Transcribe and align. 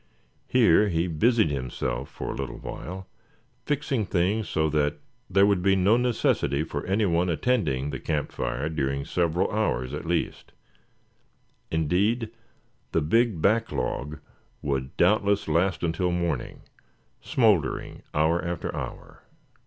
Here 0.47 0.89
he 0.89 1.05
busied 1.05 1.51
himself 1.51 2.09
for 2.09 2.31
a 2.31 2.35
little 2.35 2.57
while, 2.57 3.07
fixing 3.67 4.07
things 4.07 4.49
so 4.49 4.67
that 4.71 4.95
there 5.29 5.45
would 5.45 5.61
be 5.61 5.75
no 5.75 5.95
necessity 5.95 6.63
for 6.63 6.83
any 6.87 7.05
one 7.05 7.29
attending 7.29 7.91
the 7.91 7.99
camp 7.99 8.31
fire 8.31 8.67
during 8.67 9.05
several 9.05 9.51
hours 9.51 9.93
at 9.93 10.07
least; 10.07 10.53
indeed, 11.69 12.31
the 12.93 13.01
big 13.01 13.43
back 13.43 13.71
log 13.71 14.17
would 14.63 14.97
doubtless 14.97 15.47
last 15.47 15.83
until 15.83 16.09
morning, 16.09 16.61
smouldering 17.21 18.01
hour 18.11 18.43
after 18.43 18.75
hour. 18.75 19.21